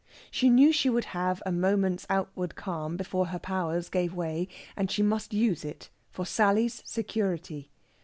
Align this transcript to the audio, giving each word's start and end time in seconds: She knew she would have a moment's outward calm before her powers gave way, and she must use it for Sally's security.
She 0.31 0.49
knew 0.49 0.71
she 0.71 0.89
would 0.89 1.05
have 1.13 1.43
a 1.45 1.51
moment's 1.51 2.07
outward 2.09 2.55
calm 2.55 2.97
before 2.97 3.27
her 3.27 3.37
powers 3.37 3.87
gave 3.87 4.15
way, 4.15 4.47
and 4.75 4.89
she 4.89 5.03
must 5.03 5.31
use 5.31 5.63
it 5.63 5.91
for 6.09 6.25
Sally's 6.25 6.81
security. 6.87 7.69